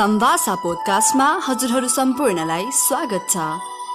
सम्भाषा 0.00 0.54
पोडकास्टमा 0.56 1.24
हजुरहरू 1.46 1.88
सम्पूर्णलाई 1.94 2.64
स्वागत 2.74 3.26
छ। 3.30 3.36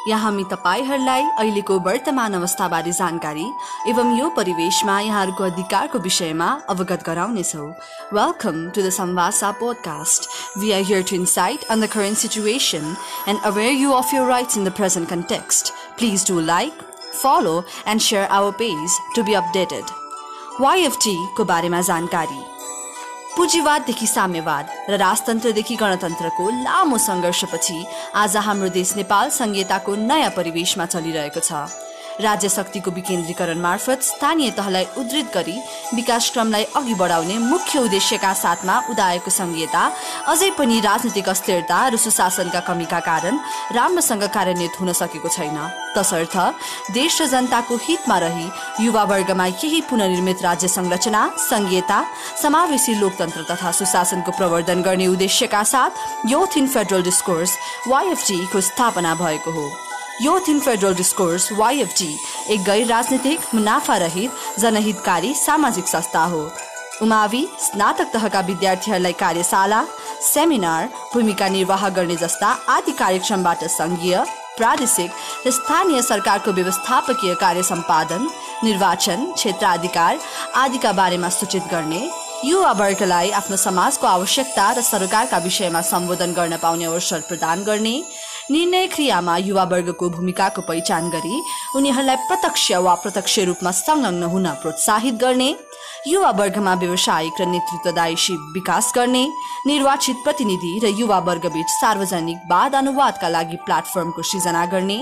यहाँ 0.08 0.21
हामी 0.21 0.43
तपाईँहरूलाई 0.51 1.24
अहिलेको 1.42 1.78
वर्तमान 1.88 2.33
अवस्थाबारे 2.40 2.92
जानकारी 2.92 3.46
एवं 3.90 4.14
यो 4.18 4.30
परिवेशमा 4.38 5.00
यहाँहरूको 5.00 5.44
अधिकारको 5.44 6.00
विषयमा 6.06 6.50
अवगत 6.70 7.04
गराउनेछौँ। 7.08 7.68
Welcome 8.14 8.70
to 8.76 8.82
the 8.82 8.89
Sambhasha 9.00 9.52
podcast 9.60 10.30
we 10.60 10.71
are 10.71 10.84
here 10.91 11.04
to 11.10 11.16
insight 11.16 11.64
on 11.71 11.82
the 11.82 11.89
current 11.98 12.18
situation 12.18 12.96
and 13.28 13.40
aware 13.52 13.74
you 13.74 13.92
of 13.92 14.14
your 14.14 14.30
rights 14.30 14.58
in 14.58 14.66
the 14.66 14.78
present 14.78 15.10
context 15.10 15.74
please 15.98 16.28
do 16.28 16.40
like 16.54 16.90
follow 17.22 17.62
and 17.88 18.02
share 18.02 18.28
our 18.40 18.52
page 18.62 19.00
to 19.16 19.24
be 19.24 19.34
updated 19.44 19.96
वाइएफटीको 20.62 21.46
बारेमा 21.46 21.82
जानकारी। 21.90 22.44
पुँजीवाददेखि 23.38 24.08
साम्यवाद 24.08 24.66
र 24.90 24.98
राजतन्त्रदेखि 24.98 25.76
गणतन्त्रको 25.76 26.46
लामो 26.64 26.98
सङ्घर्षपछि 26.98 27.78
आज 28.16 28.38
हाम्रो 28.48 28.70
देश 28.71 28.96
नेपाल 28.96 29.30
संहिताको 29.30 29.96
नयाँ 30.10 30.32
परिवेशमा 30.38 30.86
चलिरहेको 30.88 31.42
छ। 31.43 31.85
राज्य 32.21 32.49
शक्तिको 32.49 32.91
विकेन्द्रीकरण 32.91 33.59
मार्फत 33.59 34.01
स्थानीय 34.01 34.51
तहलाई 34.51 34.85
उद्धृत 34.97 35.31
गरी 35.33 35.57
विकास 35.95 36.29
क्रमलाई 36.33 36.63
अघि 36.75 36.93
बढाउने 36.95 37.37
मुख्य 37.37 37.79
उद्देश्यका 37.79 38.33
साथमा 38.33 38.77
उदाएको 38.89 39.31
संहिता 39.31 39.83
अझै 40.27 40.49
पनि 40.57 40.79
राजनीतिक 40.79 41.29
अस्थिरता 41.29 41.87
र 41.87 41.97
सुशासनका 41.97 42.59
कमीका 42.67 42.99
कारण 42.99 43.39
राम्रोसँग 43.75 44.23
कार्यान्वित 44.33 44.79
हुन 44.79 44.93
सकेको 44.93 45.29
छैन। 45.29 45.57
तसर्थ 45.97 46.37
देश 46.93 47.21
र 47.21 47.25
जनताको 47.27 47.75
हितमा 47.83 48.17
रही 48.20 48.47
युवा 48.85 49.03
वर्गमा 49.03 49.49
केही 49.51 49.81
पुनर्निर्मित 49.89 50.43
राज्य 50.43 50.67
संरचना 50.67 51.27
संहिता 51.39 52.03
समावेशी 52.41 52.95
लोकतन्त्र 52.99 53.43
तथा 53.51 53.71
सुशासनको 53.71 54.31
प्रवर्धन 54.31 54.81
गर्ने 54.81 55.07
उद्देश्यका 55.07 55.63
साथ 55.63 56.29
योथ 56.31 56.57
इन 56.57 56.67
फेडरल 56.67 57.03
डिस्कोर्स 57.03 57.57
वाइएफटीको 57.87 58.62
स्थापना 58.62 59.15
भएको 59.15 59.51
हो। 59.51 59.84
यो 60.21 60.40
थिन 60.48 60.60
फेडरल 60.60 60.94
डिस्कोर्स 60.96 61.52
वाइएफटी 61.52 62.08
एक 62.54 62.62
गैर 62.63 62.85
राजनीतिक 62.88 63.40
मुनाफा 63.55 63.96
रहित 63.98 64.60
जनहितकारी 64.60 65.34
सामाजिक 65.36 65.88
संस्था 65.88 66.24
हो। 66.24 66.40
उमावि 67.02 67.48
स्नातक 67.62 68.12
तहका 68.14 68.40
विद्यार्थीहरूलाई 68.50 69.14
कार्यशाला 69.20 69.84
सेमिनार 70.24 70.88
भूमिका 71.14 71.48
निर्वाह 71.50 71.88
गर्ने 71.98 72.16
जस्ता 72.16 72.52
आदि 72.76 72.92
कार्यक्रमबाट 73.00 73.64
सङ्घीय 73.70 74.24
प्रादेशिक 74.58 75.12
र 75.48 75.52
स्थानीय 75.52 76.02
सरकारको 76.02 76.52
व्यवस्थापकीय 76.52 77.34
कार्य 77.42 77.64
सम्पादन 77.72 78.30
निर्वाचन 78.64 79.32
क्षेत्राधिकार 79.32 80.20
आदिका 80.64 80.92
बारेमा 81.00 81.30
सूचित 81.30 81.64
गर्ने 81.72 82.08
युवा 82.46 82.72
वर्गलाई 82.80 83.30
आफ्नो 83.42 83.58
समाजको 83.58 84.08
आवश्यकता 84.08 84.72
र 84.72 84.82
सरकारका 84.92 85.38
विषयमा 85.48 85.82
सम्बोधन 85.92 86.34
गर्न 86.40 86.58
पाउने 86.64 86.86
अवसर 86.86 87.20
प्रदान 87.28 87.64
गर्ने 87.64 87.96
निर्णय 88.52 88.88
क्रियामा 88.88 89.36
युवा 89.38 89.64
वर्गको 89.64 90.10
भूमिकाको 90.10 90.62
पहिचान 90.62 91.10
गरी 91.10 91.42
उनीहरूलाई 91.76 92.16
प्रत्यक्ष 92.28 92.72
वा 92.86 92.94
प्रत्यक्ष 93.04 93.40
रूपमा 93.50 93.72
संलग्न 93.74 94.24
हुन 94.34 94.48
प्रोत्साहित 94.62 95.16
गर्ने 95.24 95.50
युवा 96.08 96.30
वर्गमा 96.40 96.74
व्यावसायिक 96.82 97.42
र 97.42 97.46
नेतृत्वदायी 97.46 98.36
विकास 98.54 98.92
गर्ने 98.96 99.24
निर्वाचित 99.68 100.18
प्रतिनिधि 100.24 100.74
र 100.84 100.94
युवा 101.00 101.20
वर्गबीच 101.28 101.70
सार्वजनिक 101.72 102.46
वाद 102.52 102.76
अनुवादका 102.76 103.30
लागि 103.30 103.58
प्लेटफर्मको 103.66 104.22
सृजना 104.24 104.66
गर्ने 104.74 105.00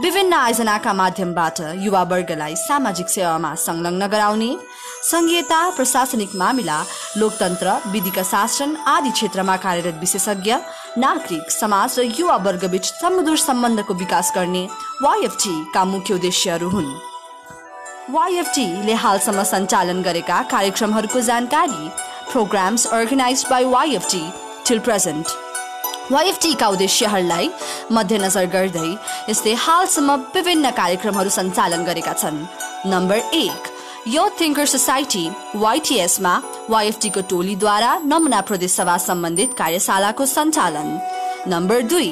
विभिन्न 0.00 0.32
आयोजनाका 0.32 0.92
माध्यमबाट 0.92 1.58
युवा 1.78 2.02
वर्गलाई 2.10 2.54
सामाजिक 2.56 3.08
सेवामा 3.08 3.54
संलग्न 3.54 4.06
गराउने 4.12 4.48
सङ्घीयता 5.04 5.58
प्रशासनिक 5.76 6.34
मामिला 6.34 6.78
लोकतन्त्र 7.16 7.74
विधिका 7.92 8.22
शासन 8.22 8.74
आदि 8.94 9.10
क्षेत्रमा 9.10 9.56
कार्यरत 9.64 9.98
विशेषज्ञ 10.00 10.54
नागरिक 11.04 11.50
समाज 11.50 11.98
र 11.98 12.04
युवा 12.18 12.36
वर्गबीच 12.46 12.86
समृद्ध 13.02 13.36
सम्बन्धको 13.36 13.94
विकास 13.94 14.32
गर्ने 14.36 14.64
वाइएफटीका 15.02 15.84
मुख्य 15.84 16.14
उद्देश्यहरू 16.14 16.68
हुन्। 16.70 16.90
वाइएफटीले 18.16 18.94
हालसम्म 19.04 19.42
सञ्चालन 19.52 20.02
गरेका 20.08 20.42
कार्यक्रमहरूको 20.56 21.20
जानकारी 21.30 21.88
programmes 22.32 22.86
organize 22.98 23.46
by 23.50 23.64
YFT 23.76 24.24
till 24.66 24.78
present 24.88 25.41
वाइएफटीका 26.10 26.68
उद्देश्यहरूलाई 26.68 27.50
मध्यनजर 27.92 28.46
गर्दै 28.54 28.88
यसले 29.30 29.52
हालसम्म 29.64 30.14
विभिन्न 30.34 30.70
कार्यक्रमहरू 30.70 31.30
सञ्चालन 31.30 31.84
गरेका 31.84 32.12
छन्। 32.12 32.38
नम्बर 32.86 33.18
एक 33.34 33.70
यो 34.08 34.28
थिङ्कर 34.40 34.66
सोसाइटी 34.66 35.24
वाइटिएसमा 35.56 36.34
वाइएफटीको 36.70 37.20
टोलीद्वारा 37.30 37.92
नमुना 38.04 38.40
प्रदेश 38.48 38.72
सभा 38.72 38.96
सम्बन्धित 38.98 39.54
कार्यशालाको 39.58 40.26
सञ्चालन। 40.26 40.88
नम्बर 41.48 41.82
दुई 41.92 42.10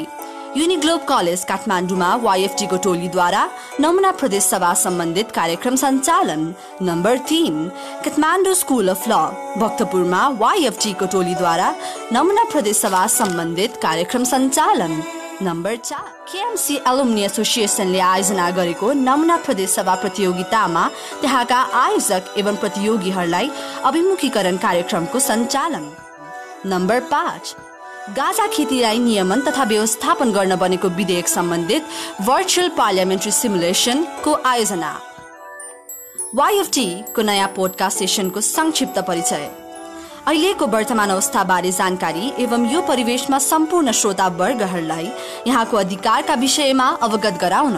युनिग्लोब 0.56 1.00
कलेज 1.09 1.43
काठमाडौँमा 1.49 2.15
वाइएफटीको 2.22 2.77
टोलीद्वारा 2.84 3.43
नमुना 3.81 4.11
प्रदेश 4.21 4.44
सभा 4.44 4.72
सम्बन्धित 4.75 5.31
कार्यक्रम 5.31 5.77
सञ्चालन 5.77 6.43
नम्बर 6.83 7.19
तिन 7.28 7.69
काठमाडौँ 8.05 8.55
स्कुल 8.62 8.88
अफ 8.88 9.05
ल 9.09 9.15
भक्तपुरमा 9.62 10.27
वाइएफटीको 10.43 11.06
टोलीद्वारा 11.12 11.69
नमुना 12.12 12.44
प्रदेश 12.53 12.77
सभा 12.77 13.06
सम्बन्धित 13.19 13.77
कार्यक्रम 13.83 14.25
सञ्चालन 14.33 15.03
नम्बर 15.43 15.77
चार 15.84 16.11
केएमसी 16.33 16.77
एलुम्नी 16.88 17.25
एसोसिएसनले 17.25 18.00
आयोजना 18.11 18.50
गरेको 18.59 18.93
नमुना 19.06 19.37
प्रदेश 19.47 19.71
सभा 19.78 19.94
प्रतियोगितामा 20.03 20.87
त्यहाँका 21.22 21.61
आयोजक 21.87 22.34
एवं 22.38 22.56
प्रतियोगीहरूलाई 22.62 23.50
अभिमुखीकरण 23.88 24.56
कार्यक्रमको 24.67 25.19
सञ्चालन। 25.31 25.91
नम्बर 26.67 27.00
पाँच 27.11 27.56
गाजा 28.00 28.47
खेतीलाई 28.47 28.99
नियमन 28.99 29.41
तथा 29.41 29.65
व्यवस्थापन 29.65 30.31
गर्न 30.33 30.56
बनेको 30.56 30.88
विधेयक 30.88 31.28
सम्बन्धित 31.28 31.87
भर्चुअल 32.21 32.69
पार्लियामेन्ट्री 32.77 33.33
सिमुलेसनको 33.33 34.33
आयोजना। 34.47 34.93
वाइएफटीको 36.34 37.22
नयाँ 37.22 37.49
पोडकास्ट 37.56 37.99
सेसनको 37.99 38.41
संक्षिप्त 38.41 38.99
परिचय। 39.09 39.44
अहिलेको 40.27 40.66
वर्तमान 40.66 41.11
अवस्थाबारे 41.11 41.72
जानकारी 41.72 42.33
एवं 42.41 42.69
यो 42.71 42.81
परिवेशमा 42.88 43.38
सम्पूर्ण 43.38 43.93
श्रोतावर्गहरूलाई 43.93 45.12
यहाँको 45.47 45.77
अधिकारका 45.77 46.34
विषयमा 46.41 46.88
अवगत 47.03 47.38
गराउन 47.41 47.77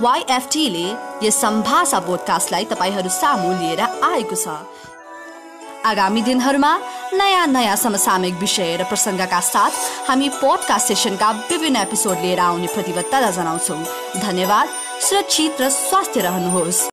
वाइएफटीले 0.00 0.86
यस 1.26 1.40
सम्भाषा 1.40 2.00
पोडकास्टलाई 2.06 2.64
तपाईँहरू 2.72 3.10
सामु 3.10 3.52
लिएर 3.60 3.80
आएको 3.80 4.36
छ। 4.36 4.46
आगामी 5.86 6.22
दिनहरूमा 6.22 6.72
नयाँ 7.14 7.46
नयाँ 7.46 7.76
समसामयिक 7.76 8.34
विषय 8.36 8.76
र 8.76 8.84
प्रसङ्गका 8.84 9.40
साथ 9.40 9.72
हामी 10.08 10.28
पोडकास्ट 10.42 10.88
सेसनका 10.88 11.30
विभिन्न 11.50 11.76
एपिसोड 11.86 12.18
लिएर 12.20 12.40
आउने 12.40 12.66
प्रतिबद्धता 12.74 13.30
जनाउँछौँ। 13.30 13.80
धन्यवाद। 14.18 14.68
सुरक्षित 15.00 15.60
र 15.60 15.70
स्वास्थ्य 15.70 16.20
रहनुहोस्। 16.20 16.88